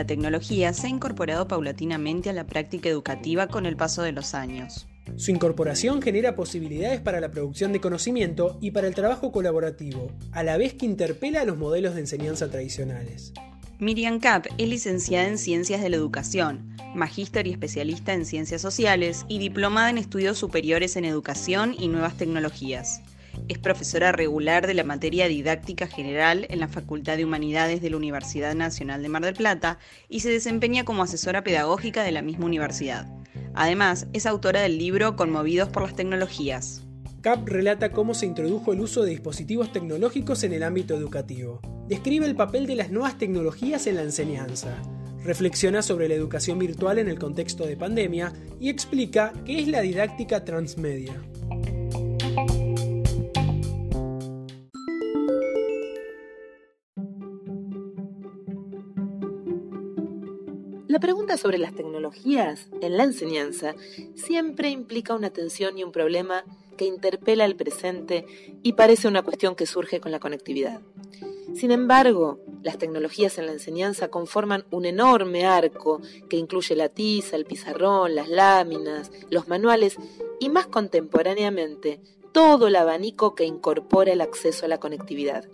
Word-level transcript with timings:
La 0.00 0.06
tecnología 0.06 0.72
se 0.72 0.86
ha 0.86 0.88
incorporado 0.88 1.46
paulatinamente 1.46 2.30
a 2.30 2.32
la 2.32 2.46
práctica 2.46 2.88
educativa 2.88 3.48
con 3.48 3.66
el 3.66 3.76
paso 3.76 4.00
de 4.00 4.12
los 4.12 4.32
años. 4.32 4.88
Su 5.16 5.30
incorporación 5.30 6.00
genera 6.00 6.34
posibilidades 6.34 7.02
para 7.02 7.20
la 7.20 7.30
producción 7.30 7.70
de 7.70 7.82
conocimiento 7.82 8.56
y 8.62 8.70
para 8.70 8.86
el 8.86 8.94
trabajo 8.94 9.30
colaborativo, 9.30 10.10
a 10.32 10.42
la 10.42 10.56
vez 10.56 10.72
que 10.72 10.86
interpela 10.86 11.42
a 11.42 11.44
los 11.44 11.58
modelos 11.58 11.96
de 11.96 12.00
enseñanza 12.00 12.48
tradicionales. 12.48 13.34
Miriam 13.78 14.20
Kapp 14.20 14.46
es 14.56 14.68
licenciada 14.70 15.28
en 15.28 15.36
Ciencias 15.36 15.82
de 15.82 15.90
la 15.90 15.96
Educación, 15.96 16.74
magíster 16.94 17.46
y 17.46 17.50
especialista 17.50 18.14
en 18.14 18.24
Ciencias 18.24 18.62
Sociales 18.62 19.26
y 19.28 19.38
diplomada 19.38 19.90
en 19.90 19.98
Estudios 19.98 20.38
Superiores 20.38 20.96
en 20.96 21.04
Educación 21.04 21.76
y 21.78 21.88
Nuevas 21.88 22.16
Tecnologías. 22.16 23.02
Es 23.48 23.58
profesora 23.58 24.12
regular 24.12 24.66
de 24.66 24.74
la 24.74 24.84
materia 24.84 25.28
didáctica 25.28 25.86
general 25.86 26.46
en 26.50 26.60
la 26.60 26.68
Facultad 26.68 27.16
de 27.16 27.24
Humanidades 27.24 27.82
de 27.82 27.90
la 27.90 27.96
Universidad 27.96 28.54
Nacional 28.54 29.02
de 29.02 29.08
Mar 29.08 29.24
del 29.24 29.34
Plata 29.34 29.78
y 30.08 30.20
se 30.20 30.30
desempeña 30.30 30.84
como 30.84 31.02
asesora 31.02 31.44
pedagógica 31.44 32.02
de 32.02 32.12
la 32.12 32.22
misma 32.22 32.46
universidad. 32.46 33.06
Además, 33.54 34.06
es 34.12 34.26
autora 34.26 34.60
del 34.60 34.78
libro 34.78 35.16
Conmovidos 35.16 35.68
por 35.68 35.82
las 35.82 35.96
Tecnologías. 35.96 36.82
CAP 37.20 37.48
relata 37.48 37.92
cómo 37.92 38.14
se 38.14 38.24
introdujo 38.24 38.72
el 38.72 38.80
uso 38.80 39.02
de 39.02 39.10
dispositivos 39.10 39.72
tecnológicos 39.72 40.42
en 40.42 40.54
el 40.54 40.62
ámbito 40.62 40.94
educativo. 40.94 41.60
Describe 41.86 42.24
el 42.24 42.34
papel 42.34 42.66
de 42.66 42.76
las 42.76 42.90
nuevas 42.90 43.18
tecnologías 43.18 43.86
en 43.86 43.96
la 43.96 44.02
enseñanza. 44.02 44.80
Reflexiona 45.22 45.82
sobre 45.82 46.08
la 46.08 46.14
educación 46.14 46.58
virtual 46.58 46.98
en 46.98 47.08
el 47.08 47.18
contexto 47.18 47.66
de 47.66 47.76
pandemia 47.76 48.32
y 48.58 48.70
explica 48.70 49.34
qué 49.44 49.58
es 49.58 49.68
la 49.68 49.82
didáctica 49.82 50.46
transmedia. 50.46 51.20
La 61.00 61.06
pregunta 61.06 61.38
sobre 61.38 61.56
las 61.56 61.74
tecnologías 61.74 62.68
en 62.82 62.98
la 62.98 63.04
enseñanza 63.04 63.74
siempre 64.14 64.68
implica 64.68 65.14
una 65.14 65.30
tensión 65.30 65.78
y 65.78 65.82
un 65.82 65.92
problema 65.92 66.44
que 66.76 66.84
interpela 66.84 67.46
el 67.46 67.56
presente 67.56 68.26
y 68.62 68.74
parece 68.74 69.08
una 69.08 69.22
cuestión 69.22 69.54
que 69.54 69.64
surge 69.64 69.98
con 69.98 70.12
la 70.12 70.18
conectividad. 70.18 70.82
Sin 71.54 71.70
embargo, 71.70 72.38
las 72.62 72.76
tecnologías 72.76 73.38
en 73.38 73.46
la 73.46 73.52
enseñanza 73.52 74.08
conforman 74.08 74.66
un 74.70 74.84
enorme 74.84 75.46
arco 75.46 76.02
que 76.28 76.36
incluye 76.36 76.76
la 76.76 76.90
tiza, 76.90 77.36
el 77.36 77.46
pizarrón, 77.46 78.14
las 78.14 78.28
láminas, 78.28 79.10
los 79.30 79.48
manuales 79.48 79.96
y 80.38 80.50
más 80.50 80.66
contemporáneamente 80.66 82.02
todo 82.32 82.66
el 82.66 82.76
abanico 82.76 83.34
que 83.34 83.46
incorpora 83.46 84.12
el 84.12 84.20
acceso 84.20 84.66
a 84.66 84.68
la 84.68 84.78
conectividad. 84.78 85.46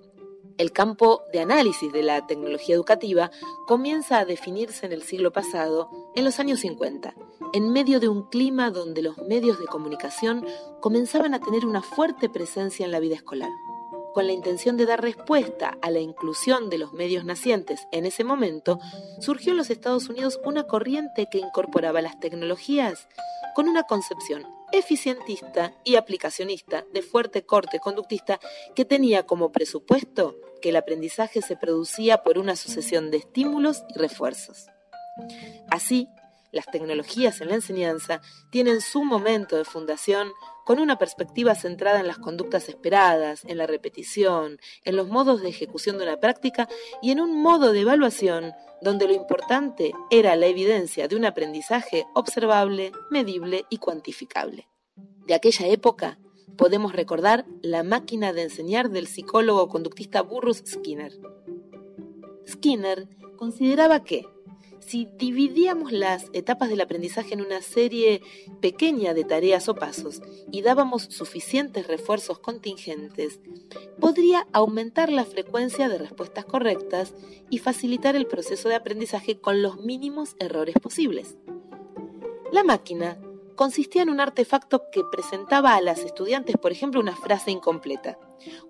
El 0.59 0.73
campo 0.73 1.25
de 1.35 1.41
análisis 1.41 1.93
de 1.93 2.03
la 2.03 2.27
tecnología 2.27 2.75
educativa 2.75 3.31
comienza 3.67 4.19
a 4.19 4.25
definirse 4.25 4.87
en 4.87 4.93
el 4.93 5.03
siglo 5.03 5.31
pasado, 5.31 5.91
en 6.15 6.25
los 6.25 6.41
años 6.41 6.61
50, 6.61 7.15
en 7.53 7.73
medio 7.73 8.01
de 8.01 8.09
un 8.09 8.23
clima 8.23 8.71
donde 8.71 9.03
los 9.03 9.19
medios 9.19 9.59
de 9.59 9.67
comunicación 9.67 10.47
comenzaban 10.81 11.35
a 11.35 11.41
tener 11.41 11.67
una 11.67 11.83
fuerte 11.83 12.31
presencia 12.31 12.87
en 12.87 12.93
la 12.93 13.01
vida 13.01 13.17
escolar. 13.17 13.51
Con 14.15 14.27
la 14.27 14.33
intención 14.33 14.79
de 14.79 14.87
dar 14.87 15.03
respuesta 15.03 15.77
a 15.83 15.91
la 15.91 16.01
inclusión 16.01 16.71
de 16.71 16.79
los 16.79 16.95
medios 16.95 17.27
nacientes 17.27 17.87
en 17.93 18.07
ese 18.07 18.25
momento, 18.25 18.79
surgió 19.21 19.51
en 19.51 19.59
los 19.59 19.69
Estados 19.69 20.09
Unidos 20.09 20.41
una 20.43 20.65
corriente 20.65 21.29
que 21.31 21.37
incorporaba 21.37 22.01
las 22.01 22.19
tecnologías 22.19 23.09
con 23.55 23.69
una 23.69 23.83
concepción 23.83 24.56
eficientista 24.73 25.75
y 25.85 25.97
aplicacionista 25.97 26.85
de 26.93 27.03
fuerte 27.03 27.45
corte 27.45 27.81
conductista 27.81 28.41
que 28.75 28.85
tenía 28.85 29.25
como 29.25 29.53
presupuesto 29.53 30.37
que 30.61 30.71
el 30.71 30.77
aprendizaje 30.77 31.43
se 31.43 31.57
producía 31.57 32.23
por 32.23 32.39
una 32.39 32.57
sucesión 32.57 33.11
de 33.11 33.19
estímulos 33.19 33.85
y 33.95 33.99
refuerzos. 33.99 34.67
Así, 35.71 36.09
las 36.53 36.67
tecnologías 36.67 37.41
en 37.41 37.49
la 37.49 37.55
enseñanza 37.57 38.21
tienen 38.51 38.81
su 38.81 39.05
momento 39.05 39.57
de 39.57 39.65
fundación 39.65 40.33
con 40.67 40.81
una 40.81 40.99
perspectiva 40.99 41.55
centrada 41.55 42.01
en 42.01 42.09
las 42.09 42.19
conductas 42.19 42.69
esperadas, 42.69 43.45
en 43.45 43.57
la 43.57 43.69
repetición, 43.69 44.59
en 44.83 44.97
los 44.97 45.07
modos 45.07 45.41
de 45.41 45.49
ejecución 45.49 45.97
de 45.97 46.03
una 46.03 46.17
práctica 46.17 46.69
y 47.01 47.13
en 47.13 47.21
un 47.21 47.41
modo 47.41 47.71
de 47.71 47.83
evaluación 47.83 48.53
donde 48.83 49.07
lo 49.07 49.15
importante 49.15 49.93
era 50.11 50.35
la 50.35 50.47
evidencia 50.47 51.07
de 51.07 51.15
un 51.15 51.25
aprendizaje 51.25 52.05
observable, 52.17 52.91
medible 53.13 53.65
y 53.71 53.79
cuantificable. 53.79 54.67
De 55.25 55.35
aquella 55.35 55.69
época 55.69 56.19
podemos 56.57 56.93
recordar 56.95 57.47
la 57.63 57.85
máquina 57.85 58.33
de 58.33 58.43
enseñar 58.43 58.91
del 58.91 59.07
psicólogo 59.07 59.69
conductista 59.69 60.21
Burrus 60.21 60.65
Skinner. 60.67 61.13
Skinner 62.45 63.09
consideraba 63.37 64.03
que 64.03 64.27
si 64.81 65.09
dividíamos 65.17 65.93
las 65.93 66.31
etapas 66.33 66.69
del 66.69 66.81
aprendizaje 66.81 67.35
en 67.35 67.41
una 67.41 67.63
serie 67.63 68.23
pequeña 68.61 69.15
de 69.15 69.25
tareas 69.25 69.69
o 69.69 69.75
pasos 69.75 70.23
y 70.51 70.63
dábamos 70.63 71.05
suficientes 71.05 71.87
refuerzos 71.87 72.39
contingentes, 72.39 73.41
podría 74.01 74.47
aumentar 74.53 75.11
la 75.11 75.25
frecuencia 75.25 75.89
de 75.89 75.99
respuestas 75.99 76.45
correctas 76.45 77.15
y 77.51 77.59
facilitar 77.59 78.17
el 78.17 78.27
proceso 78.27 78.69
de 78.69 78.77
aprendizaje 78.77 79.39
con 79.39 79.63
los 79.63 79.81
mínimos 79.81 80.37
errores 80.39 80.77
posibles. 80.81 81.37
La 82.53 82.65
máquina 82.65 83.19
consistía 83.57 84.03
en 84.03 84.11
un 84.11 84.21
artefacto 84.21 84.85
que 84.93 85.03
presentaba 85.11 85.75
a 85.75 85.81
las 85.81 86.01
estudiantes, 86.01 86.57
por 86.57 86.71
ejemplo, 86.71 87.01
una 87.01 87.17
frase 87.17 87.51
incompleta, 87.51 88.19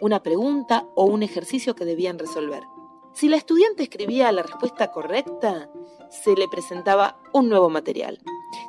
una 0.00 0.22
pregunta 0.22 0.86
o 0.94 1.04
un 1.04 1.22
ejercicio 1.22 1.74
que 1.74 1.84
debían 1.84 2.18
resolver. 2.18 2.62
Si 3.16 3.30
la 3.30 3.36
estudiante 3.36 3.82
escribía 3.82 4.30
la 4.30 4.42
respuesta 4.42 4.92
correcta, 4.92 5.70
se 6.10 6.34
le 6.36 6.48
presentaba 6.48 7.18
un 7.32 7.48
nuevo 7.48 7.70
material. 7.70 8.18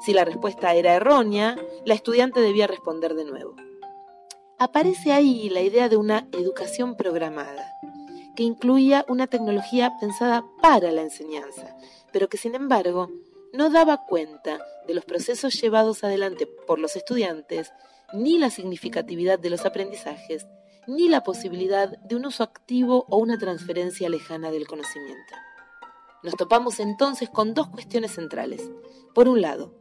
Si 0.05 0.13
la 0.13 0.23
respuesta 0.23 0.73
era 0.73 0.93
errónea, 0.93 1.57
la 1.83 1.93
estudiante 1.93 2.39
debía 2.39 2.65
responder 2.65 3.13
de 3.13 3.25
nuevo. 3.25 3.57
Aparece 4.57 5.11
ahí 5.11 5.49
la 5.49 5.59
idea 5.59 5.89
de 5.89 5.97
una 5.97 6.29
educación 6.31 6.95
programada, 6.95 7.69
que 8.37 8.43
incluía 8.43 9.03
una 9.09 9.27
tecnología 9.27 9.91
pensada 9.99 10.45
para 10.61 10.93
la 10.93 11.01
enseñanza, 11.01 11.75
pero 12.13 12.29
que 12.29 12.37
sin 12.37 12.55
embargo 12.55 13.09
no 13.51 13.69
daba 13.69 14.05
cuenta 14.05 14.59
de 14.87 14.93
los 14.93 15.03
procesos 15.03 15.59
llevados 15.59 16.05
adelante 16.05 16.47
por 16.47 16.79
los 16.79 16.95
estudiantes, 16.95 17.73
ni 18.13 18.37
la 18.37 18.49
significatividad 18.49 19.39
de 19.39 19.49
los 19.49 19.65
aprendizajes, 19.65 20.47
ni 20.87 21.09
la 21.09 21.23
posibilidad 21.23 21.97
de 21.99 22.15
un 22.15 22.25
uso 22.25 22.43
activo 22.43 23.05
o 23.09 23.17
una 23.17 23.37
transferencia 23.37 24.09
lejana 24.09 24.51
del 24.51 24.67
conocimiento. 24.67 25.33
Nos 26.23 26.35
topamos 26.35 26.79
entonces 26.79 27.29
con 27.29 27.53
dos 27.53 27.67
cuestiones 27.67 28.11
centrales. 28.11 28.71
Por 29.13 29.27
un 29.27 29.41
lado, 29.41 29.73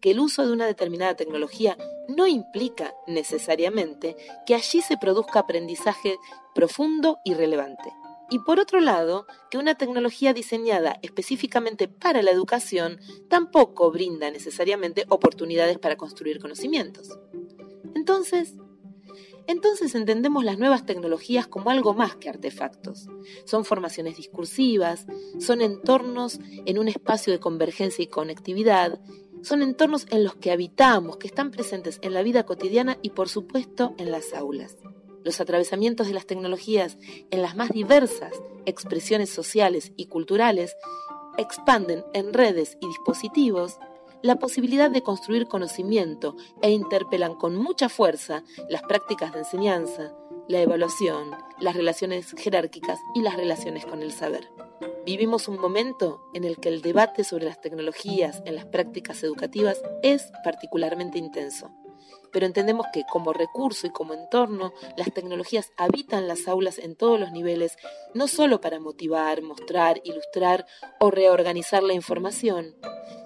que 0.00 0.10
el 0.10 0.20
uso 0.20 0.46
de 0.46 0.52
una 0.52 0.66
determinada 0.66 1.14
tecnología 1.14 1.76
no 2.08 2.26
implica 2.26 2.94
necesariamente 3.06 4.16
que 4.46 4.54
allí 4.54 4.80
se 4.80 4.96
produzca 4.96 5.40
aprendizaje 5.40 6.16
profundo 6.54 7.18
y 7.24 7.34
relevante. 7.34 7.92
Y 8.30 8.40
por 8.40 8.60
otro 8.60 8.80
lado, 8.80 9.26
que 9.50 9.56
una 9.56 9.76
tecnología 9.76 10.34
diseñada 10.34 10.98
específicamente 11.02 11.88
para 11.88 12.22
la 12.22 12.30
educación 12.30 13.00
tampoco 13.30 13.90
brinda 13.90 14.30
necesariamente 14.30 15.06
oportunidades 15.08 15.78
para 15.78 15.96
construir 15.96 16.38
conocimientos. 16.38 17.18
Entonces, 17.94 18.54
entonces 19.48 19.94
entendemos 19.94 20.44
las 20.44 20.58
nuevas 20.58 20.84
tecnologías 20.84 21.48
como 21.48 21.70
algo 21.70 21.94
más 21.94 22.16
que 22.16 22.28
artefactos. 22.28 23.08
Son 23.46 23.64
formaciones 23.64 24.18
discursivas, 24.18 25.06
son 25.40 25.62
entornos 25.62 26.38
en 26.66 26.78
un 26.78 26.86
espacio 26.86 27.32
de 27.32 27.40
convergencia 27.40 28.04
y 28.04 28.08
conectividad, 28.08 29.00
son 29.42 29.62
entornos 29.62 30.06
en 30.10 30.22
los 30.22 30.34
que 30.36 30.52
habitamos, 30.52 31.16
que 31.16 31.28
están 31.28 31.50
presentes 31.50 31.98
en 32.02 32.12
la 32.12 32.22
vida 32.22 32.44
cotidiana 32.44 32.98
y 33.00 33.10
por 33.10 33.30
supuesto 33.30 33.94
en 33.96 34.10
las 34.10 34.34
aulas. 34.34 34.76
Los 35.24 35.40
atravesamientos 35.40 36.08
de 36.08 36.12
las 36.12 36.26
tecnologías 36.26 36.98
en 37.30 37.40
las 37.40 37.56
más 37.56 37.70
diversas 37.70 38.34
expresiones 38.66 39.30
sociales 39.30 39.92
y 39.96 40.06
culturales 40.06 40.76
expanden 41.38 42.04
en 42.12 42.34
redes 42.34 42.76
y 42.82 42.86
dispositivos 42.86 43.78
la 44.22 44.36
posibilidad 44.36 44.90
de 44.90 45.02
construir 45.02 45.46
conocimiento 45.46 46.36
e 46.62 46.70
interpelan 46.70 47.34
con 47.34 47.56
mucha 47.56 47.88
fuerza 47.88 48.42
las 48.68 48.82
prácticas 48.82 49.32
de 49.32 49.40
enseñanza, 49.40 50.12
la 50.48 50.60
evaluación, 50.60 51.30
las 51.60 51.76
relaciones 51.76 52.34
jerárquicas 52.36 52.98
y 53.14 53.22
las 53.22 53.36
relaciones 53.36 53.84
con 53.86 54.02
el 54.02 54.12
saber. 54.12 54.50
Vivimos 55.04 55.48
un 55.48 55.58
momento 55.58 56.22
en 56.34 56.44
el 56.44 56.58
que 56.58 56.68
el 56.68 56.82
debate 56.82 57.24
sobre 57.24 57.46
las 57.46 57.60
tecnologías 57.60 58.42
en 58.44 58.54
las 58.54 58.66
prácticas 58.66 59.22
educativas 59.22 59.80
es 60.02 60.30
particularmente 60.44 61.18
intenso 61.18 61.70
pero 62.32 62.46
entendemos 62.46 62.86
que 62.92 63.04
como 63.10 63.32
recurso 63.32 63.86
y 63.86 63.90
como 63.90 64.14
entorno, 64.14 64.72
las 64.96 65.12
tecnologías 65.12 65.72
habitan 65.76 66.28
las 66.28 66.48
aulas 66.48 66.78
en 66.78 66.96
todos 66.96 67.18
los 67.18 67.32
niveles, 67.32 67.76
no 68.14 68.28
solo 68.28 68.60
para 68.60 68.80
motivar, 68.80 69.42
mostrar, 69.42 70.00
ilustrar 70.04 70.66
o 71.00 71.10
reorganizar 71.10 71.82
la 71.82 71.94
información, 71.94 72.76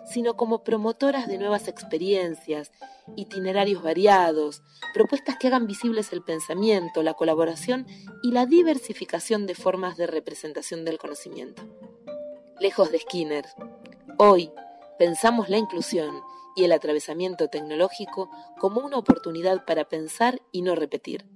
sino 0.04 0.36
como 0.36 0.62
promotoras 0.62 1.26
de 1.26 1.38
nuevas 1.38 1.68
experiencias, 1.68 2.72
itinerarios 3.16 3.82
variados, 3.82 4.62
propuestas 4.94 5.36
que 5.38 5.46
hagan 5.46 5.66
visibles 5.66 6.12
el 6.12 6.22
pensamiento, 6.22 7.02
la 7.02 7.14
colaboración 7.14 7.86
y 8.22 8.32
la 8.32 8.46
diversificación 8.46 9.46
de 9.46 9.54
formas 9.54 9.96
de 9.96 10.06
representación 10.06 10.84
del 10.84 10.98
conocimiento. 10.98 11.62
Lejos 12.60 12.92
de 12.92 12.98
Skinner, 12.98 13.46
hoy 14.18 14.52
pensamos 14.98 15.48
la 15.48 15.58
inclusión 15.58 16.22
y 16.56 16.64
el 16.64 16.72
atravesamiento 16.72 17.48
tecnológico 17.48 18.30
como 18.58 18.80
una 18.80 18.98
oportunidad 18.98 19.64
para 19.64 19.88
pensar 19.88 20.40
y 20.52 20.62
no 20.62 20.74
repetir, 20.74 21.26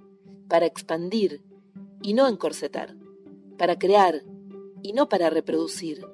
para 0.49 0.67
expandir 0.67 1.43
y 2.03 2.15
no 2.15 2.29
encorsetar, 2.29 2.95
para 3.59 3.79
crear 3.79 4.23
y 4.83 4.93
no 4.93 5.09
para 5.09 5.31
reproducir, 5.31 6.05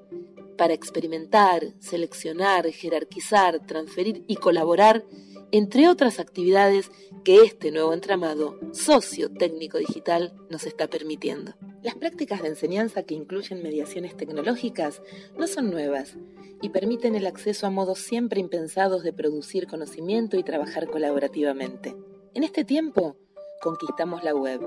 para 0.56 0.74
experimentar, 0.74 1.74
seleccionar, 1.80 2.70
jerarquizar, 2.70 3.66
transferir 3.66 4.24
y 4.28 4.36
colaborar, 4.36 5.04
entre 5.52 5.86
otras 5.86 6.18
actividades 6.18 6.90
que 7.24 7.42
este 7.42 7.70
nuevo 7.70 7.92
entramado 7.92 8.58
socio-técnico 8.72 9.76
digital 9.76 10.32
nos 10.48 10.64
está 10.64 10.88
permitiendo. 10.88 11.52
Las 11.82 11.94
prácticas 11.94 12.40
de 12.40 12.48
enseñanza 12.48 13.02
que 13.02 13.14
incluyen 13.14 13.62
mediaciones 13.62 14.16
tecnológicas 14.16 15.02
no 15.36 15.46
son 15.46 15.70
nuevas 15.70 16.16
y 16.62 16.70
permiten 16.70 17.14
el 17.16 17.26
acceso 17.26 17.66
a 17.66 17.70
modos 17.70 17.98
siempre 17.98 18.40
impensados 18.40 19.02
de 19.02 19.12
producir 19.12 19.66
conocimiento 19.66 20.38
y 20.38 20.42
trabajar 20.42 20.88
colaborativamente. 20.88 21.94
En 22.32 22.44
este 22.44 22.64
tiempo, 22.64 23.16
conquistamos 23.60 24.24
la 24.24 24.34
web. 24.34 24.62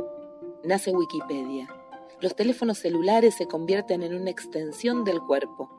Nace 0.63 0.91
Wikipedia. 0.91 1.67
Los 2.21 2.35
teléfonos 2.35 2.77
celulares 2.77 3.33
se 3.35 3.47
convierten 3.47 4.03
en 4.03 4.13
una 4.13 4.29
extensión 4.29 5.03
del 5.03 5.19
cuerpo. 5.19 5.71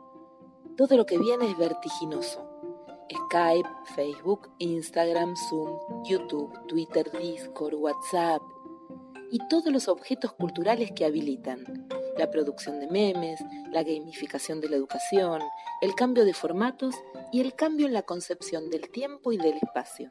Todo 0.76 0.96
lo 0.96 1.06
que 1.06 1.18
viene 1.18 1.48
es 1.50 1.56
vertiginoso. 1.56 2.44
Skype, 3.10 3.68
Facebook, 3.94 4.48
Instagram, 4.58 5.34
Zoom, 5.36 5.78
YouTube, 6.04 6.52
Twitter, 6.66 7.10
Discord, 7.18 7.74
WhatsApp 7.74 8.42
y 9.30 9.38
todos 9.48 9.72
los 9.72 9.88
objetos 9.88 10.32
culturales 10.32 10.92
que 10.92 11.04
habilitan. 11.04 11.88
La 12.16 12.30
producción 12.30 12.80
de 12.80 12.88
memes, 12.88 13.40
la 13.72 13.82
gamificación 13.82 14.60
de 14.60 14.70
la 14.70 14.76
educación, 14.76 15.42
el 15.82 15.94
cambio 15.94 16.24
de 16.24 16.32
formatos 16.32 16.94
y 17.32 17.40
el 17.40 17.54
cambio 17.54 17.86
en 17.86 17.92
la 17.92 18.02
concepción 18.02 18.70
del 18.70 18.90
tiempo 18.90 19.32
y 19.32 19.36
del 19.36 19.58
espacio. 19.62 20.10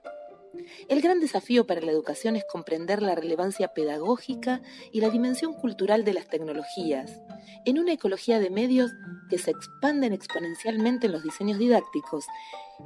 El 0.88 1.02
gran 1.02 1.20
desafío 1.20 1.66
para 1.68 1.82
la 1.82 1.92
educación 1.92 2.36
es 2.36 2.46
comprender 2.52 3.02
la 3.02 3.16
relevancia 3.16 3.70
pedagógica 3.70 4.62
y 4.92 5.02
la 5.02 5.10
dimensión 5.10 5.54
cultural 5.54 6.04
de 6.04 6.14
las 6.14 6.28
tecnologías, 6.28 7.20
en 7.66 7.80
una 7.80 7.94
ecología 7.94 8.40
de 8.40 8.50
medios 8.50 8.92
que 9.30 9.38
se 9.38 9.52
expanden 9.52 10.14
exponencialmente 10.14 11.08
en 11.08 11.14
los 11.14 11.24
diseños 11.24 11.58
didácticos 11.58 12.26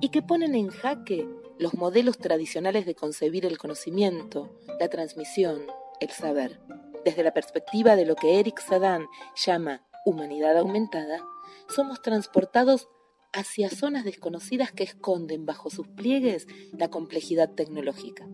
y 0.01 0.10
que 0.10 0.21
ponen 0.21 0.56
en 0.56 0.69
jaque 0.69 1.27
los 1.57 1.74
modelos 1.74 2.18
tradicionales 2.18 2.86
de 2.86 2.95
concebir 2.95 3.45
el 3.45 3.57
conocimiento, 3.57 4.57
la 4.80 4.89
transmisión, 4.89 5.62
el 6.00 6.10
saber. 6.10 6.60
Desde 7.04 7.24
la 7.24 7.33
perspectiva 7.33 7.95
de 7.95 8.06
lo 8.06 8.15
que 8.15 8.39
Eric 8.39 8.60
Sadan 8.62 9.07
llama 9.36 9.86
humanidad 10.06 10.57
aumentada, 10.57 11.24
somos 11.68 12.01
transportados 12.01 12.89
hacia 13.34 13.70
zonas 13.70 14.06
desconocidas 14.06 14.72
que 14.72 14.84
esconden 14.84 15.46
bajo 15.46 15.70
sus 15.70 15.88
pliegues 15.88 16.48
la 16.72 16.90
complejidad 16.90 17.52
tecnológica. 17.52 18.28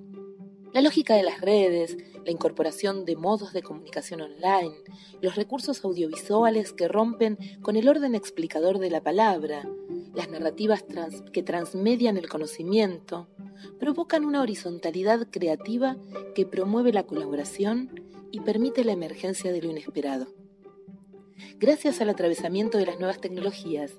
La 0.73 0.81
lógica 0.81 1.15
de 1.15 1.23
las 1.23 1.39
redes, 1.39 1.95
la 2.25 2.31
incorporación 2.31 3.05
de 3.05 3.15
modos 3.15 3.53
de 3.53 3.61
comunicación 3.61 4.21
online, 4.21 4.75
los 5.21 5.35
recursos 5.35 5.85
audiovisuales 5.85 6.73
que 6.73 6.89
rompen 6.89 7.37
con 7.61 7.77
el 7.77 7.87
orden 7.87 8.13
explicador 8.13 8.79
de 8.79 8.89
la 8.89 9.01
palabra, 9.01 9.69
las 10.13 10.29
narrativas 10.29 10.83
que 11.31 11.43
transmedian 11.43 12.17
el 12.17 12.27
conocimiento, 12.27 13.29
provocan 13.79 14.25
una 14.25 14.41
horizontalidad 14.41 15.27
creativa 15.31 15.97
que 16.33 16.45
promueve 16.45 16.91
la 16.91 17.03
colaboración 17.03 18.01
y 18.31 18.41
permite 18.41 18.83
la 18.83 18.91
emergencia 18.91 19.53
de 19.53 19.61
lo 19.61 19.69
inesperado. 19.69 20.27
Gracias 21.57 22.01
al 22.01 22.09
atravesamiento 22.09 22.77
de 22.77 22.85
las 22.85 22.99
nuevas 22.99 23.21
tecnologías, 23.21 23.93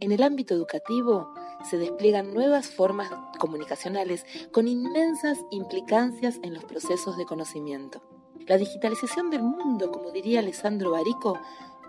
en 0.00 0.12
el 0.12 0.22
ámbito 0.22 0.54
educativo 0.54 1.32
se 1.68 1.78
despliegan 1.78 2.34
nuevas 2.34 2.68
formas 2.68 3.10
comunicacionales 3.38 4.24
con 4.52 4.68
inmensas 4.68 5.38
implicancias 5.50 6.38
en 6.42 6.54
los 6.54 6.64
procesos 6.64 7.16
de 7.16 7.24
conocimiento. 7.24 8.02
La 8.46 8.56
digitalización 8.56 9.30
del 9.30 9.42
mundo, 9.42 9.92
como 9.92 10.10
diría 10.10 10.40
Alessandro 10.40 10.90
Barico, 10.90 11.38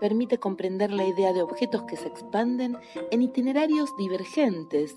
permite 0.00 0.38
comprender 0.38 0.90
la 0.90 1.04
idea 1.04 1.32
de 1.32 1.42
objetos 1.42 1.82
que 1.84 1.96
se 1.96 2.08
expanden 2.08 2.76
en 3.10 3.22
itinerarios 3.22 3.96
divergentes 3.96 4.94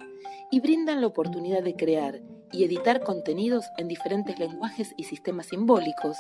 y 0.52 0.60
brindan 0.60 1.02
la 1.02 1.08
oportunidad 1.08 1.64
de 1.64 1.76
crear 1.76 2.22
y 2.52 2.64
editar 2.64 3.02
contenidos 3.04 3.66
en 3.78 3.88
diferentes 3.88 4.40
lenguajes 4.40 4.94
y 4.98 5.04
sistemas 5.04 5.48
simbólicos, 5.48 6.18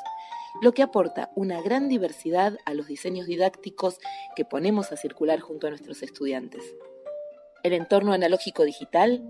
lo 0.61 0.73
que 0.73 0.83
aporta 0.83 1.31
una 1.35 1.61
gran 1.61 1.87
diversidad 1.87 2.57
a 2.65 2.73
los 2.73 2.87
diseños 2.87 3.27
didácticos 3.27 3.99
que 4.35 4.45
ponemos 4.45 4.91
a 4.91 4.97
circular 4.97 5.39
junto 5.39 5.67
a 5.67 5.69
nuestros 5.69 6.03
estudiantes. 6.03 6.63
El 7.63 7.73
entorno 7.73 8.13
analógico 8.13 8.63
digital 8.63 9.23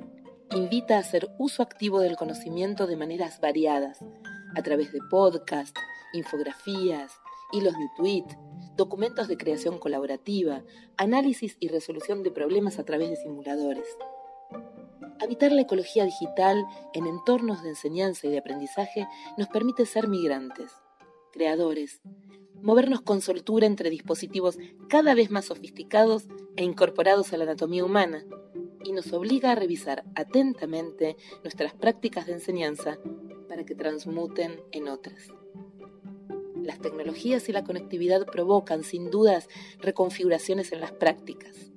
invita 0.51 0.95
a 0.95 0.99
hacer 0.99 1.29
uso 1.37 1.61
activo 1.63 1.99
del 1.99 2.15
conocimiento 2.15 2.87
de 2.87 2.95
maneras 2.95 3.39
variadas, 3.41 3.99
a 4.55 4.63
través 4.63 4.91
de 4.91 4.99
podcasts, 5.09 5.79
infografías, 6.13 7.11
hilos 7.51 7.73
de 7.73 7.89
tweet, 7.95 8.25
documentos 8.75 9.27
de 9.27 9.37
creación 9.37 9.79
colaborativa, 9.79 10.63
análisis 10.97 11.57
y 11.59 11.67
resolución 11.67 12.23
de 12.23 12.31
problemas 12.31 12.79
a 12.79 12.83
través 12.83 13.09
de 13.09 13.15
simuladores. 13.15 13.87
Habitar 15.21 15.51
la 15.51 15.61
ecología 15.61 16.05
digital 16.05 16.63
en 16.93 17.07
entornos 17.07 17.63
de 17.63 17.69
enseñanza 17.69 18.27
y 18.27 18.29
de 18.29 18.37
aprendizaje 18.37 19.07
nos 19.37 19.47
permite 19.47 19.85
ser 19.85 20.07
migrantes, 20.07 20.71
creadores, 21.31 22.01
movernos 22.61 23.01
con 23.01 23.21
soltura 23.21 23.65
entre 23.65 23.89
dispositivos 23.89 24.57
cada 24.89 25.15
vez 25.15 25.31
más 25.31 25.45
sofisticados 25.45 26.27
e 26.55 26.63
incorporados 26.63 27.33
a 27.33 27.37
la 27.37 27.45
anatomía 27.45 27.83
humana, 27.83 28.23
y 28.83 28.93
nos 28.93 29.11
obliga 29.11 29.51
a 29.51 29.55
revisar 29.55 30.05
atentamente 30.15 31.17
nuestras 31.43 31.73
prácticas 31.73 32.25
de 32.25 32.33
enseñanza 32.33 32.97
para 33.49 33.65
que 33.65 33.75
transmuten 33.75 34.61
en 34.71 34.87
otras. 34.87 35.33
Las 36.67 36.79
tecnologías 36.79 37.47
y 37.47 37.53
la 37.53 37.63
conectividad 37.63 38.25
provocan, 38.25 38.83
sin 38.83 39.09
dudas, 39.09 39.47
reconfiguraciones 39.79 40.73
en 40.73 40.81
las 40.81 40.91
prácticas. 40.91 41.71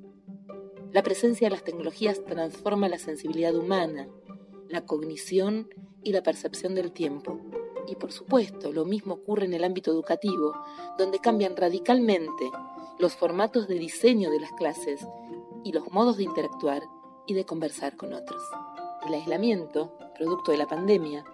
La 0.91 1.05
presencia 1.05 1.47
de 1.47 1.53
las 1.53 1.63
tecnologías 1.63 2.25
transforma 2.25 2.89
la 2.89 2.99
sensibilidad 2.99 3.55
humana, 3.55 4.09
la 4.69 4.85
cognición 4.85 5.69
y 6.03 6.11
la 6.11 6.25
percepción 6.25 6.75
del 6.75 6.91
tiempo 6.91 7.41
y 7.91 7.97
por 7.97 8.13
supuesto, 8.13 8.73
lo 8.73 8.85
mismo 8.85 9.15
ocurre 9.15 9.47
en 9.47 9.55
el 9.55 9.65
ámbito 9.65 9.91
educativo, 9.91 10.55
donde 10.97 11.19
cambian 11.19 11.57
radicalmente 11.57 12.51
los 12.99 13.15
formatos 13.15 13.67
de 13.67 13.77
diseño 13.77 14.31
de 14.31 14.41
las 14.41 14.53
clases 14.53 15.07
y 15.65 15.73
los 15.73 15.91
modos 15.91 16.17
de 16.17 16.25
interactuar 16.25 16.83
y 17.27 17.35
de 17.35 17.45
conversar 17.45 17.97
con 17.97 18.13
otros. 18.13 18.43
El 19.07 19.15
aislamiento, 19.15 19.97
producto 20.21 20.53
de 20.53 20.59
la 20.59 20.67
pandemia, 20.67 21.25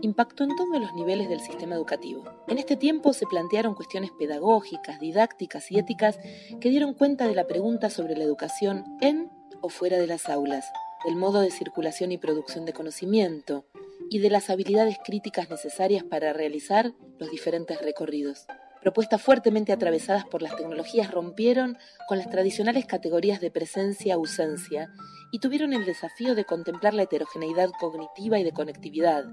impactó 0.00 0.42
en 0.42 0.56
todos 0.56 0.80
los 0.80 0.92
niveles 0.94 1.28
del 1.28 1.38
sistema 1.38 1.76
educativo. 1.76 2.24
En 2.48 2.58
este 2.58 2.76
tiempo 2.76 3.12
se 3.12 3.24
plantearon 3.26 3.76
cuestiones 3.76 4.10
pedagógicas, 4.18 4.98
didácticas 4.98 5.70
y 5.70 5.78
éticas 5.78 6.18
que 6.60 6.70
dieron 6.70 6.92
cuenta 6.94 7.28
de 7.28 7.36
la 7.36 7.46
pregunta 7.46 7.88
sobre 7.88 8.16
la 8.16 8.24
educación 8.24 8.84
en 9.00 9.30
o 9.60 9.68
fuera 9.68 9.96
de 9.96 10.08
las 10.08 10.28
aulas, 10.28 10.64
del 11.04 11.14
modo 11.14 11.40
de 11.40 11.52
circulación 11.52 12.10
y 12.10 12.18
producción 12.18 12.64
de 12.64 12.72
conocimiento, 12.72 13.64
y 14.10 14.18
de 14.18 14.28
las 14.28 14.50
habilidades 14.50 14.98
críticas 15.04 15.48
necesarias 15.48 16.02
para 16.02 16.32
realizar 16.32 16.92
los 17.20 17.30
diferentes 17.30 17.80
recorridos. 17.80 18.46
Propuestas 18.82 19.22
fuertemente 19.22 19.72
atravesadas 19.72 20.24
por 20.24 20.42
las 20.42 20.56
tecnologías 20.56 21.08
rompieron 21.08 21.78
con 22.08 22.18
las 22.18 22.28
tradicionales 22.28 22.84
categorías 22.84 23.40
de 23.40 23.52
presencia-ausencia 23.52 24.92
y 25.30 25.38
tuvieron 25.38 25.72
el 25.72 25.84
desafío 25.84 26.34
de 26.34 26.44
contemplar 26.44 26.92
la 26.92 27.04
heterogeneidad 27.04 27.70
cognitiva 27.78 28.40
y 28.40 28.42
de 28.42 28.50
conectividad, 28.50 29.24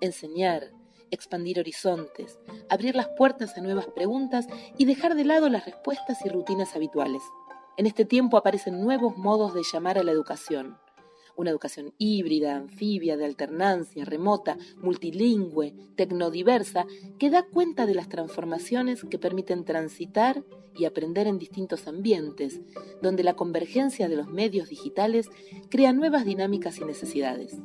enseñar, 0.00 0.70
expandir 1.10 1.58
horizontes, 1.58 2.38
abrir 2.70 2.96
las 2.96 3.08
puertas 3.18 3.56
a 3.58 3.60
nuevas 3.60 3.86
preguntas 3.88 4.46
y 4.78 4.86
dejar 4.86 5.14
de 5.14 5.26
lado 5.26 5.50
las 5.50 5.66
respuestas 5.66 6.24
y 6.24 6.30
rutinas 6.30 6.74
habituales. 6.74 7.22
En 7.76 7.86
este 7.86 8.06
tiempo 8.06 8.38
aparecen 8.38 8.80
nuevos 8.80 9.18
modos 9.18 9.52
de 9.52 9.60
llamar 9.70 9.98
a 9.98 10.04
la 10.04 10.12
educación, 10.12 10.78
una 11.36 11.50
educación 11.50 11.92
híbrida, 11.98 12.56
anfibia, 12.56 13.16
de 13.16 13.24
alternancia, 13.24 14.04
remota, 14.04 14.58
multilingüe, 14.76 15.74
tecnodiversa, 15.96 16.86
que 17.18 17.30
da 17.30 17.44
cuenta 17.44 17.86
de 17.86 17.94
las 17.94 18.08
transformaciones 18.08 19.04
que 19.04 19.18
permiten 19.18 19.64
transitar 19.64 20.44
y 20.76 20.84
aprender 20.84 21.26
en 21.26 21.38
distintos 21.38 21.86
ambientes, 21.86 22.60
donde 23.02 23.24
la 23.24 23.34
convergencia 23.34 24.08
de 24.08 24.16
los 24.16 24.28
medios 24.28 24.68
digitales 24.68 25.28
crea 25.68 25.92
nuevas 25.92 26.24
dinámicas 26.24 26.78
y 26.78 26.84
necesidades. 26.84 27.58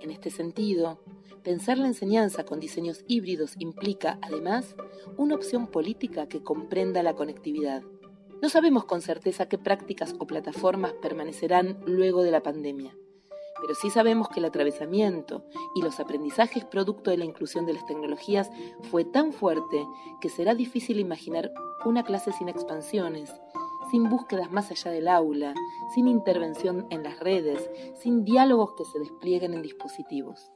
En 0.00 0.10
este 0.10 0.30
sentido, 0.30 1.00
pensar 1.42 1.78
la 1.78 1.86
enseñanza 1.86 2.44
con 2.44 2.60
diseños 2.60 3.04
híbridos 3.06 3.54
implica, 3.58 4.18
además, 4.22 4.74
una 5.16 5.34
opción 5.34 5.66
política 5.66 6.28
que 6.28 6.42
comprenda 6.42 7.02
la 7.02 7.14
conectividad 7.14 7.82
no 8.42 8.48
sabemos 8.48 8.84
con 8.84 9.00
certeza 9.00 9.48
qué 9.48 9.58
prácticas 9.58 10.14
o 10.18 10.26
plataformas 10.26 10.92
permanecerán 10.94 11.78
luego 11.86 12.22
de 12.22 12.30
la 12.30 12.42
pandemia, 12.42 12.96
pero 13.60 13.74
sí 13.74 13.90
sabemos 13.90 14.28
que 14.28 14.40
el 14.40 14.46
atravesamiento 14.46 15.44
y 15.74 15.82
los 15.82 16.00
aprendizajes 16.00 16.64
producto 16.64 17.10
de 17.10 17.16
la 17.16 17.24
inclusión 17.24 17.66
de 17.66 17.72
las 17.72 17.86
tecnologías 17.86 18.50
fue 18.90 19.04
tan 19.04 19.32
fuerte 19.32 19.86
que 20.20 20.28
será 20.28 20.54
difícil 20.54 21.00
imaginar 21.00 21.52
una 21.84 22.02
clase 22.04 22.32
sin 22.32 22.48
expansiones, 22.48 23.32
sin 23.90 24.08
búsquedas 24.08 24.50
más 24.50 24.70
allá 24.70 24.90
del 24.90 25.08
aula, 25.08 25.54
sin 25.94 26.08
intervención 26.08 26.86
en 26.90 27.02
las 27.02 27.20
redes, 27.20 27.70
sin 27.94 28.24
diálogos 28.24 28.74
que 28.76 28.84
se 28.84 28.98
desplieguen 28.98 29.54
en 29.54 29.62
dispositivos. 29.62 30.50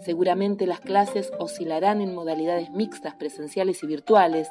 Seguramente 0.00 0.66
las 0.66 0.80
clases 0.80 1.30
oscilarán 1.38 2.00
en 2.00 2.14
modalidades 2.14 2.70
mixtas 2.70 3.14
presenciales 3.14 3.82
y 3.82 3.86
virtuales 3.86 4.48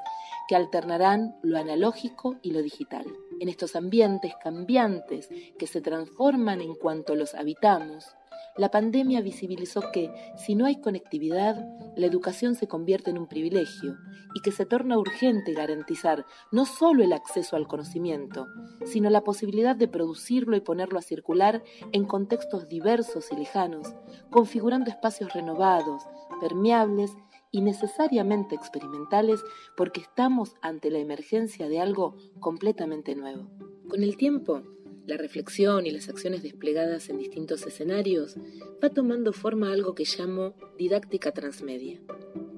que 0.47 0.55
alternarán 0.55 1.35
lo 1.41 1.57
analógico 1.57 2.37
y 2.41 2.51
lo 2.51 2.61
digital. 2.61 3.05
En 3.39 3.49
estos 3.49 3.75
ambientes 3.75 4.33
cambiantes 4.43 5.29
que 5.57 5.67
se 5.67 5.81
transforman 5.81 6.61
en 6.61 6.75
cuanto 6.75 7.15
los 7.15 7.33
habitamos, 7.33 8.15
la 8.59 8.69
pandemia 8.71 9.21
visibilizó 9.21 9.81
que, 9.93 10.13
si 10.35 10.53
no 10.53 10.65
hay 10.65 10.81
conectividad, 10.81 11.65
la 11.95 12.05
educación 12.05 12.55
se 12.55 12.67
convierte 12.67 13.09
en 13.09 13.17
un 13.17 13.25
privilegio 13.25 13.97
y 14.35 14.41
que 14.41 14.51
se 14.51 14.65
torna 14.65 14.97
urgente 14.97 15.53
garantizar 15.53 16.25
no 16.51 16.65
solo 16.65 17.01
el 17.01 17.13
acceso 17.13 17.55
al 17.55 17.69
conocimiento, 17.69 18.47
sino 18.85 19.09
la 19.09 19.23
posibilidad 19.23 19.77
de 19.77 19.87
producirlo 19.87 20.57
y 20.57 20.61
ponerlo 20.61 20.99
a 20.99 21.03
circular 21.03 21.63
en 21.93 22.03
contextos 22.03 22.67
diversos 22.67 23.31
y 23.31 23.37
lejanos, 23.37 23.95
configurando 24.29 24.89
espacios 24.89 25.31
renovados, 25.31 26.03
permeables 26.41 27.15
y 27.51 27.61
necesariamente 27.61 28.55
experimentales 28.55 29.41
porque 29.77 30.01
estamos 30.01 30.55
ante 30.61 30.91
la 30.91 30.99
emergencia 30.99 31.69
de 31.69 31.79
algo 31.79 32.17
completamente 32.41 33.15
nuevo. 33.15 33.47
Con 33.87 34.03
el 34.03 34.17
tiempo, 34.17 34.63
la 35.05 35.17
reflexión 35.17 35.85
y 35.85 35.91
las 35.91 36.09
acciones 36.09 36.43
desplegadas 36.43 37.09
en 37.09 37.17
distintos 37.17 37.65
escenarios 37.65 38.35
va 38.83 38.89
tomando 38.89 39.33
forma 39.33 39.71
algo 39.71 39.95
que 39.95 40.05
llamo 40.05 40.53
didáctica 40.77 41.31
transmedia. 41.31 41.99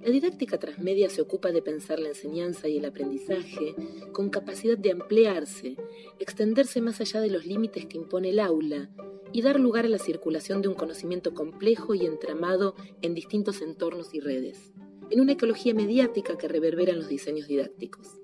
La 0.04 0.10
didáctica 0.10 0.58
transmedia 0.58 1.10
se 1.10 1.22
ocupa 1.22 1.52
de 1.52 1.62
pensar 1.62 2.00
la 2.00 2.10
enseñanza 2.10 2.68
y 2.68 2.78
el 2.78 2.86
aprendizaje 2.86 3.76
con 4.12 4.30
capacidad 4.30 4.78
de 4.78 4.92
ampliarse, 4.92 5.78
extenderse 6.20 6.82
más 6.82 7.00
allá 7.02 7.22
de 7.22 7.30
los 7.30 7.46
límites 7.46 7.86
que 7.86 7.98
impone 7.98 8.30
el 8.30 8.40
aula 8.40 8.90
y 9.32 9.42
dar 9.42 9.60
lugar 9.60 9.86
a 9.86 9.90
la 9.90 10.00
circulación 10.00 10.62
de 10.62 10.68
un 10.68 10.76
conocimiento 10.76 11.34
complejo 11.34 11.94
y 11.94 12.06
entramado 12.06 12.76
en 13.02 13.14
distintos 13.14 13.62
entornos 13.62 14.14
y 14.14 14.20
redes, 14.20 14.72
en 15.10 15.22
una 15.22 15.34
ecología 15.34 15.74
mediática 15.74 16.38
que 16.38 16.48
reverbera 16.48 16.92
en 16.92 17.00
los 17.00 17.08
diseños 17.08 17.48
didácticos 17.48 18.21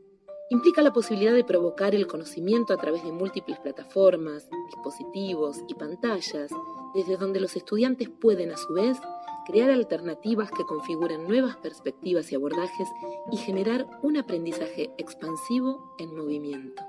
implica 0.49 0.81
la 0.81 0.93
posibilidad 0.93 1.33
de 1.33 1.43
provocar 1.43 1.93
el 1.93 2.07
conocimiento 2.07 2.73
a 2.73 2.77
través 2.77 3.03
de 3.03 3.11
múltiples 3.11 3.59
plataformas, 3.59 4.49
dispositivos 4.67 5.57
y 5.67 5.73
pantallas, 5.73 6.51
desde 6.93 7.17
donde 7.17 7.39
los 7.39 7.55
estudiantes 7.55 8.09
pueden 8.09 8.51
a 8.51 8.57
su 8.57 8.73
vez 8.73 8.97
crear 9.45 9.69
alternativas 9.69 10.51
que 10.51 10.65
configuren 10.65 11.27
nuevas 11.27 11.55
perspectivas 11.57 12.31
y 12.31 12.35
abordajes 12.35 12.87
y 13.31 13.37
generar 13.37 13.87
un 14.01 14.17
aprendizaje 14.17 14.91
expansivo 14.97 15.95
en 15.99 16.15
movimiento. 16.15 16.83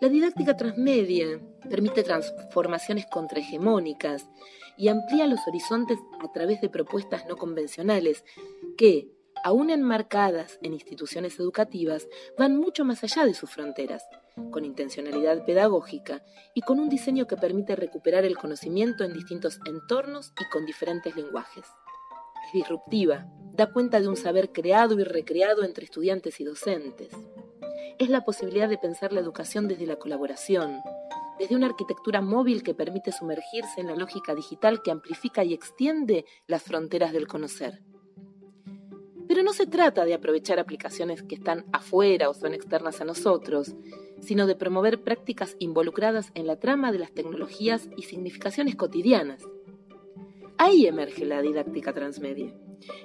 La 0.00 0.08
didáctica 0.08 0.56
transmedia 0.56 1.40
permite 1.68 2.02
transformaciones 2.02 3.06
contrahegemónicas 3.06 4.28
y 4.76 4.88
amplía 4.88 5.26
los 5.26 5.40
horizontes 5.48 5.98
a 6.20 6.30
través 6.32 6.60
de 6.60 6.68
propuestas 6.68 7.26
no 7.26 7.36
convencionales 7.36 8.24
que, 8.76 9.15
aún 9.46 9.70
enmarcadas 9.70 10.58
en 10.60 10.72
instituciones 10.72 11.38
educativas, 11.38 12.08
van 12.36 12.56
mucho 12.56 12.84
más 12.84 13.04
allá 13.04 13.24
de 13.24 13.32
sus 13.32 13.48
fronteras, 13.48 14.02
con 14.50 14.64
intencionalidad 14.64 15.44
pedagógica 15.44 16.24
y 16.52 16.62
con 16.62 16.80
un 16.80 16.88
diseño 16.88 17.28
que 17.28 17.36
permite 17.36 17.76
recuperar 17.76 18.24
el 18.24 18.36
conocimiento 18.36 19.04
en 19.04 19.12
distintos 19.12 19.60
entornos 19.64 20.32
y 20.40 20.50
con 20.50 20.66
diferentes 20.66 21.14
lenguajes. 21.14 21.64
Es 22.44 22.54
disruptiva, 22.54 23.28
da 23.52 23.72
cuenta 23.72 24.00
de 24.00 24.08
un 24.08 24.16
saber 24.16 24.50
creado 24.50 24.98
y 24.98 25.04
recreado 25.04 25.62
entre 25.62 25.84
estudiantes 25.84 26.40
y 26.40 26.44
docentes. 26.44 27.12
Es 28.00 28.08
la 28.08 28.24
posibilidad 28.24 28.68
de 28.68 28.78
pensar 28.78 29.12
la 29.12 29.20
educación 29.20 29.68
desde 29.68 29.86
la 29.86 29.94
colaboración, 29.94 30.80
desde 31.38 31.54
una 31.54 31.66
arquitectura 31.66 32.20
móvil 32.20 32.64
que 32.64 32.74
permite 32.74 33.12
sumergirse 33.12 33.80
en 33.80 33.86
la 33.86 33.94
lógica 33.94 34.34
digital 34.34 34.82
que 34.82 34.90
amplifica 34.90 35.44
y 35.44 35.54
extiende 35.54 36.24
las 36.48 36.64
fronteras 36.64 37.12
del 37.12 37.28
conocer. 37.28 37.84
Pero 39.28 39.42
no 39.42 39.52
se 39.52 39.66
trata 39.66 40.04
de 40.04 40.14
aprovechar 40.14 40.58
aplicaciones 40.58 41.22
que 41.22 41.34
están 41.34 41.64
afuera 41.72 42.28
o 42.30 42.34
son 42.34 42.54
externas 42.54 43.00
a 43.00 43.04
nosotros, 43.04 43.74
sino 44.20 44.46
de 44.46 44.54
promover 44.54 45.02
prácticas 45.02 45.56
involucradas 45.58 46.30
en 46.34 46.46
la 46.46 46.56
trama 46.56 46.92
de 46.92 46.98
las 46.98 47.12
tecnologías 47.12 47.88
y 47.96 48.02
significaciones 48.02 48.76
cotidianas. 48.76 49.42
Ahí 50.58 50.86
emerge 50.86 51.24
la 51.24 51.42
didáctica 51.42 51.92
transmedia, 51.92 52.54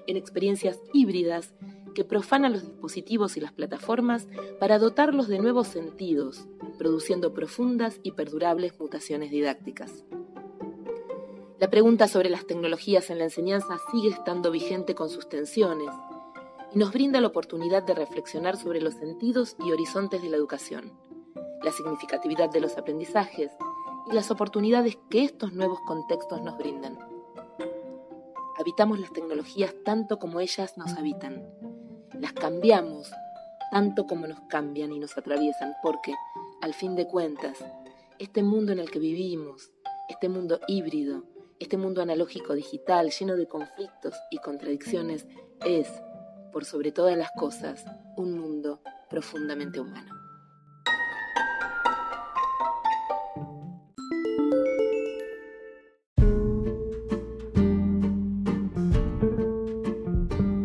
en 0.08 0.16
experiencias 0.16 0.80
híbridas 0.94 1.54
que 1.94 2.06
profanan 2.06 2.54
los 2.54 2.63
dispositivos 2.63 3.36
y 3.36 3.42
las 3.42 3.51
plataformas 3.51 4.28
para 4.60 4.80
dotarlos 4.80 5.28
de 5.28 5.40
nuevos 5.40 5.68
sentidos, 5.68 6.48
produciendo 6.78 7.34
profundas 7.34 8.00
y 8.04 8.12
perdurables 8.12 8.80
mutaciones 8.80 9.32
didácticas. 9.32 10.06
La 11.60 11.70
pregunta 11.70 12.08
sobre 12.08 12.30
las 12.30 12.48
tecnologías 12.48 13.10
en 13.10 13.20
la 13.20 13.25
enseñanza 13.25 13.78
sigue 13.92 14.10
estando 14.10 14.50
vigente 14.50 14.96
con 14.96 15.10
sus 15.10 15.30
tensiones, 15.30 15.90
y 16.74 16.78
nos 16.78 16.94
brinda 16.94 17.22
la 17.22 17.28
oportunidad 17.28 17.84
de 17.84 17.94
reflexionar 17.94 18.58
sobre 18.58 18.82
los 18.82 18.96
sentidos 18.96 19.56
y 19.60 19.72
horizontes 19.72 20.22
de 20.22 20.30
la 20.30 20.38
educación, 20.38 20.92
la 21.63 21.72
significatividad 21.72 22.50
de 22.50 22.62
los 22.62 22.78
aprendizajes 22.78 23.51
y 24.10 24.13
las 24.13 24.32
oportunidades 24.32 24.98
que 25.10 25.24
estos 25.24 25.54
nuevos 25.54 25.80
contextos 25.86 26.42
nos 26.42 26.58
brindan. 26.58 26.98
Habitamos 28.58 29.00
las 29.00 29.12
tecnologías 29.12 29.74
tanto 29.84 30.20
como 30.20 30.40
ellas 30.40 30.78
nos 30.78 30.94
habitan. 30.94 31.46
Las 32.13 32.34
cambiamos 32.34 33.12
tanto 33.72 34.06
como 34.06 34.28
nos 34.28 34.40
cambian 34.42 34.92
y 34.92 35.00
nos 35.00 35.18
atraviesan, 35.18 35.74
porque, 35.82 36.13
al 36.62 36.74
fin 36.74 36.96
de 36.96 37.08
cuentas, 37.08 37.58
este 38.20 38.44
mundo 38.44 38.74
en 38.74 38.80
el 38.80 38.92
que 38.92 39.00
vivimos, 39.00 39.72
este 40.10 40.28
mundo 40.28 40.60
híbrido, 40.68 41.24
este 41.58 41.78
mundo 41.78 42.01
analógico 42.01 42.54
digital 42.54 43.12
lleno 43.12 43.38
de 43.38 43.48
conflictos 43.48 44.13
y 44.30 44.40
contradicciones, 44.40 45.25
es, 45.66 45.88
por 46.51 46.65
sobre 46.65 46.91
todas 46.91 47.17
las 47.17 47.31
cosas, 47.38 47.86
un 48.17 48.38
mundo 48.38 48.81
profundamente 49.10 49.79
humano. 49.79 50.22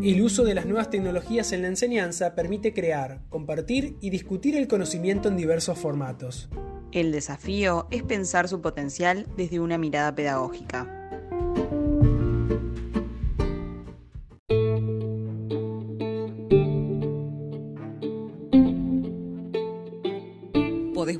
El 0.02 0.22
uso 0.22 0.44
de 0.44 0.54
las 0.54 0.66
nuevas 0.66 0.88
tecnologías 0.88 1.50
en 1.50 1.62
la 1.62 1.68
enseñanza 1.68 2.36
permite 2.36 2.72
crear, 2.72 3.22
compartir 3.28 3.96
y 4.00 4.10
discutir 4.10 4.56
el 4.56 4.68
conocimiento 4.68 5.28
en 5.28 5.36
diversos 5.36 5.78
formatos. 5.78 6.48
El 6.92 7.10
desafío 7.10 7.88
es 7.90 8.04
pensar 8.04 8.46
su 8.46 8.60
potencial 8.60 9.26
desde 9.36 9.58
una 9.58 9.78
mirada 9.78 10.14
pedagógica. 10.14 10.95